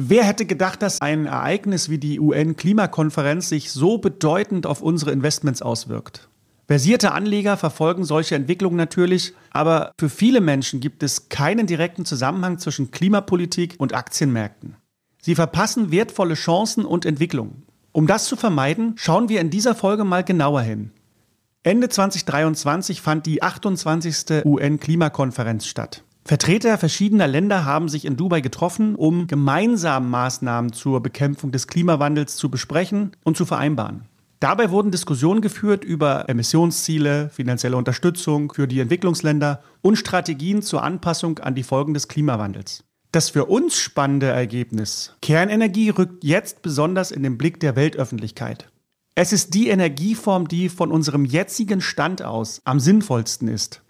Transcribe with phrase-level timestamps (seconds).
[0.00, 5.60] Wer hätte gedacht, dass ein Ereignis wie die UN-Klimakonferenz sich so bedeutend auf unsere Investments
[5.60, 6.28] auswirkt?
[6.68, 12.58] Versierte Anleger verfolgen solche Entwicklungen natürlich, aber für viele Menschen gibt es keinen direkten Zusammenhang
[12.60, 14.76] zwischen Klimapolitik und Aktienmärkten.
[15.20, 17.64] Sie verpassen wertvolle Chancen und Entwicklungen.
[17.90, 20.92] Um das zu vermeiden, schauen wir in dieser Folge mal genauer hin.
[21.64, 24.44] Ende 2023 fand die 28.
[24.44, 26.04] UN-Klimakonferenz statt.
[26.28, 32.36] Vertreter verschiedener Länder haben sich in Dubai getroffen, um gemeinsam Maßnahmen zur Bekämpfung des Klimawandels
[32.36, 34.02] zu besprechen und zu vereinbaren.
[34.38, 41.38] Dabei wurden Diskussionen geführt über Emissionsziele, finanzielle Unterstützung für die Entwicklungsländer und Strategien zur Anpassung
[41.38, 42.84] an die Folgen des Klimawandels.
[43.10, 48.70] Das für uns spannende Ergebnis Kernenergie rückt jetzt besonders in den Blick der Weltöffentlichkeit.
[49.14, 53.80] Es ist die Energieform, die von unserem jetzigen Stand aus am sinnvollsten ist.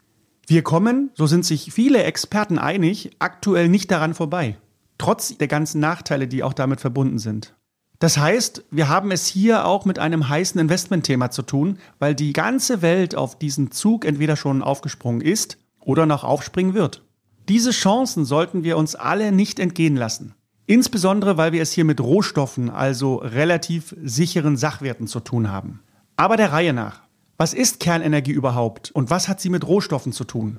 [0.50, 4.56] Wir kommen, so sind sich viele Experten einig, aktuell nicht daran vorbei,
[4.96, 7.54] trotz der ganzen Nachteile, die auch damit verbunden sind.
[7.98, 12.32] Das heißt, wir haben es hier auch mit einem heißen Investmentthema zu tun, weil die
[12.32, 17.02] ganze Welt auf diesen Zug entweder schon aufgesprungen ist oder noch aufspringen wird.
[17.50, 20.34] Diese Chancen sollten wir uns alle nicht entgehen lassen.
[20.64, 25.80] Insbesondere, weil wir es hier mit Rohstoffen, also relativ sicheren Sachwerten zu tun haben.
[26.16, 27.02] Aber der Reihe nach.
[27.40, 30.58] Was ist Kernenergie überhaupt und was hat sie mit Rohstoffen zu tun?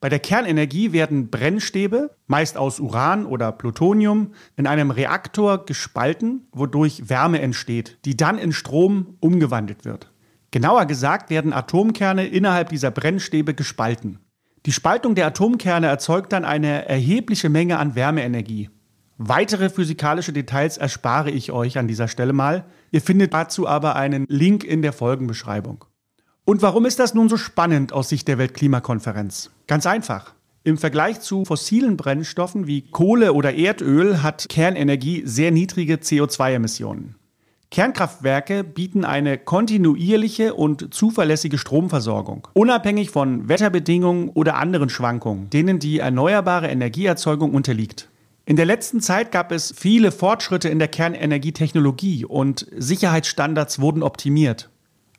[0.00, 7.10] Bei der Kernenergie werden Brennstäbe, meist aus Uran oder Plutonium, in einem Reaktor gespalten, wodurch
[7.10, 10.10] Wärme entsteht, die dann in Strom umgewandelt wird.
[10.50, 14.18] Genauer gesagt werden Atomkerne innerhalb dieser Brennstäbe gespalten.
[14.64, 18.70] Die Spaltung der Atomkerne erzeugt dann eine erhebliche Menge an Wärmeenergie.
[19.18, 22.64] Weitere physikalische Details erspare ich euch an dieser Stelle mal.
[22.92, 25.84] Ihr findet dazu aber einen Link in der Folgenbeschreibung.
[26.48, 29.50] Und warum ist das nun so spannend aus Sicht der Weltklimakonferenz?
[29.66, 30.32] Ganz einfach.
[30.64, 37.16] Im Vergleich zu fossilen Brennstoffen wie Kohle oder Erdöl hat Kernenergie sehr niedrige CO2-Emissionen.
[37.70, 45.98] Kernkraftwerke bieten eine kontinuierliche und zuverlässige Stromversorgung, unabhängig von Wetterbedingungen oder anderen Schwankungen, denen die
[45.98, 48.08] erneuerbare Energieerzeugung unterliegt.
[48.46, 54.70] In der letzten Zeit gab es viele Fortschritte in der Kernenergietechnologie und Sicherheitsstandards wurden optimiert.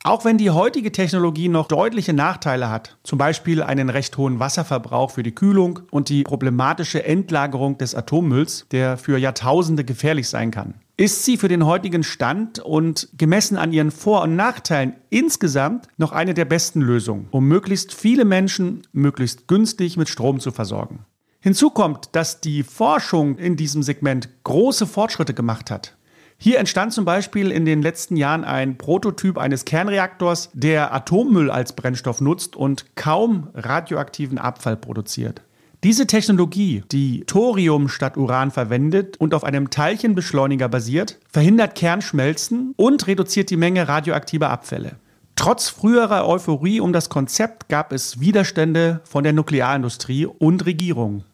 [0.04, 5.12] Auch wenn die heutige Technologie noch deutliche Nachteile hat, zum Beispiel einen recht hohen Wasserverbrauch
[5.12, 10.76] für die Kühlung und die problematische Endlagerung des Atommülls, der für Jahrtausende gefährlich sein kann,
[10.96, 16.14] ist sie für den heutigen Stand und gemessen an ihren Vor- und Nachteilen insgesamt noch
[16.14, 21.06] eine der besten Lösungen, um möglichst viele Menschen möglichst günstig mit Strom zu versorgen.
[21.42, 25.96] Hinzu kommt, dass die Forschung in diesem Segment große Fortschritte gemacht hat.
[26.42, 31.74] Hier entstand zum Beispiel in den letzten Jahren ein Prototyp eines Kernreaktors, der Atommüll als
[31.74, 35.42] Brennstoff nutzt und kaum radioaktiven Abfall produziert.
[35.84, 43.06] Diese Technologie, die Thorium statt Uran verwendet und auf einem Teilchenbeschleuniger basiert, verhindert Kernschmelzen und
[43.08, 44.94] reduziert die Menge radioaktiver Abfälle.
[45.36, 51.26] Trotz früherer Euphorie um das Konzept gab es Widerstände von der Nuklearindustrie und Regierungen.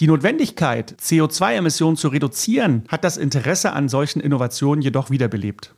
[0.00, 5.74] Die Notwendigkeit, CO2-Emissionen zu reduzieren, hat das Interesse an solchen Innovationen jedoch wiederbelebt.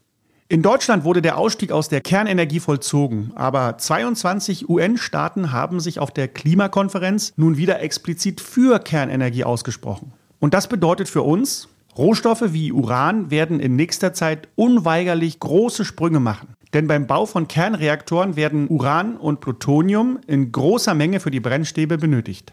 [0.49, 6.13] In Deutschland wurde der Ausstieg aus der Kernenergie vollzogen, aber 22 UN-Staaten haben sich auf
[6.13, 10.13] der Klimakonferenz nun wieder explizit für Kernenergie ausgesprochen.
[10.39, 11.69] Und das bedeutet für uns,
[11.99, 16.55] Rohstoffe wie Uran werden in nächster Zeit unweigerlich große Sprünge machen.
[16.75, 21.99] Denn beim Bau von Kernreaktoren werden Uran und Plutonium in großer Menge für die Brennstäbe
[21.99, 22.53] benötigt.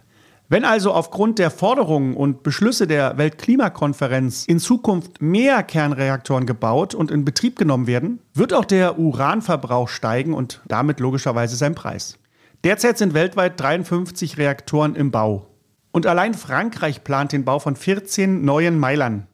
[0.51, 7.11] Wenn also aufgrund der Forderungen und Beschlüsse der Weltklimakonferenz in Zukunft mehr Kernreaktoren gebaut und
[7.11, 12.17] in Betrieb genommen werden, wird auch der Uranverbrauch steigen und damit logischerweise sein Preis.
[12.63, 15.45] Derzeit sind weltweit 53 Reaktoren im Bau.
[15.91, 19.27] Und allein Frankreich plant den Bau von 14 neuen Meilern.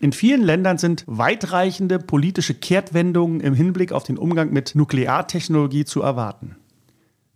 [0.00, 6.00] In vielen Ländern sind weitreichende politische Kehrtwendungen im Hinblick auf den Umgang mit Nukleartechnologie zu
[6.00, 6.56] erwarten.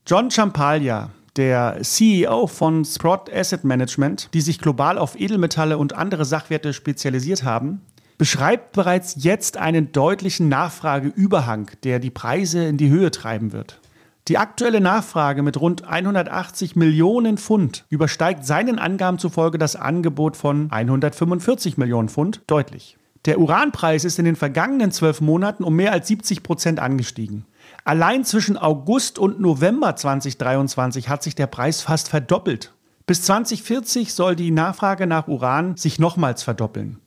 [0.07, 6.25] John Champalia, der CEO von Sprott Asset Management, die sich global auf Edelmetalle und andere
[6.25, 7.83] Sachwerte spezialisiert haben,
[8.19, 13.81] beschreibt bereits jetzt einen deutlichen Nachfrageüberhang, der die Preise in die Höhe treiben wird.
[14.29, 20.69] Die aktuelle Nachfrage mit rund 180 Millionen Pfund übersteigt seinen Angaben zufolge das Angebot von
[20.73, 22.97] 145 Millionen Pfund deutlich.
[23.27, 27.45] Der Uranpreis ist in den vergangenen zwölf Monaten um mehr als 70 Prozent angestiegen.
[27.85, 32.73] Allein zwischen August und November 2023 hat sich der Preis fast verdoppelt.
[33.07, 36.99] Bis 2040 soll die Nachfrage nach Uran sich nochmals verdoppeln.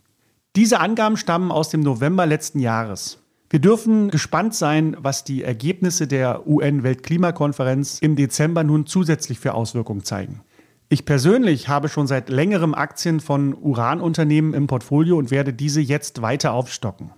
[0.55, 3.19] Diese Angaben stammen aus dem November letzten Jahres.
[3.49, 10.03] Wir dürfen gespannt sein, was die Ergebnisse der UN-Weltklimakonferenz im Dezember nun zusätzlich für Auswirkungen
[10.03, 10.41] zeigen.
[10.87, 16.21] Ich persönlich habe schon seit längerem Aktien von Uranunternehmen im Portfolio und werde diese jetzt
[16.21, 17.11] weiter aufstocken.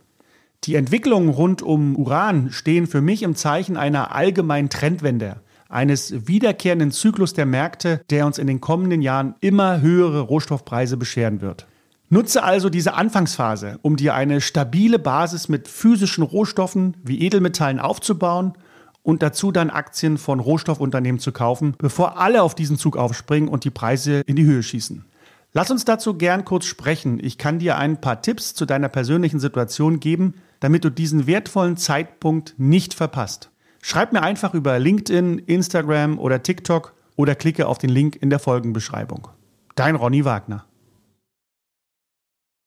[0.65, 5.37] Die Entwicklungen rund um Uran stehen für mich im Zeichen einer allgemeinen Trendwende,
[5.69, 11.41] eines wiederkehrenden Zyklus der Märkte, der uns in den kommenden Jahren immer höhere Rohstoffpreise bescheren
[11.41, 11.65] wird.
[12.09, 18.53] Nutze also diese Anfangsphase, um dir eine stabile Basis mit physischen Rohstoffen wie Edelmetallen aufzubauen
[19.01, 23.63] und dazu dann Aktien von Rohstoffunternehmen zu kaufen, bevor alle auf diesen Zug aufspringen und
[23.63, 25.05] die Preise in die Höhe schießen.
[25.53, 27.19] Lass uns dazu gern kurz sprechen.
[27.21, 31.75] Ich kann dir ein paar Tipps zu deiner persönlichen Situation geben, damit du diesen wertvollen
[31.75, 33.49] Zeitpunkt nicht verpasst.
[33.81, 38.39] Schreib mir einfach über LinkedIn, Instagram oder TikTok oder klicke auf den Link in der
[38.39, 39.27] Folgenbeschreibung.
[39.75, 40.65] Dein Ronny Wagner.